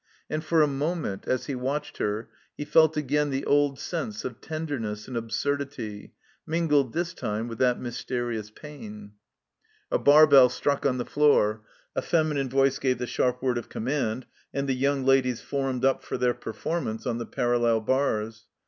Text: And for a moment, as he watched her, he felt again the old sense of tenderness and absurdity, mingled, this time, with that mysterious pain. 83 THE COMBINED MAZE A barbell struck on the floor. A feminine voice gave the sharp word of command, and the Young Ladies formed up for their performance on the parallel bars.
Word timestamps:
And 0.31 0.43
for 0.43 0.63
a 0.63 0.67
moment, 0.67 1.27
as 1.27 1.45
he 1.45 1.53
watched 1.53 1.99
her, 1.99 2.27
he 2.57 2.65
felt 2.65 2.97
again 2.97 3.29
the 3.29 3.45
old 3.45 3.77
sense 3.77 4.25
of 4.25 4.41
tenderness 4.41 5.07
and 5.07 5.15
absurdity, 5.15 6.15
mingled, 6.43 6.93
this 6.93 7.13
time, 7.13 7.47
with 7.47 7.59
that 7.59 7.79
mysterious 7.79 8.49
pain. 8.49 8.71
83 8.73 8.87
THE 8.87 8.87
COMBINED 8.87 9.11
MAZE 9.11 9.63
A 9.91 9.99
barbell 10.03 10.49
struck 10.49 10.85
on 10.87 10.97
the 10.97 11.05
floor. 11.05 11.61
A 11.95 12.01
feminine 12.01 12.49
voice 12.49 12.79
gave 12.79 12.97
the 12.97 13.05
sharp 13.05 13.43
word 13.43 13.59
of 13.59 13.69
command, 13.69 14.25
and 14.51 14.67
the 14.67 14.73
Young 14.73 15.05
Ladies 15.05 15.41
formed 15.41 15.85
up 15.85 16.01
for 16.03 16.17
their 16.17 16.33
performance 16.33 17.05
on 17.05 17.19
the 17.19 17.27
parallel 17.27 17.79
bars. 17.81 18.47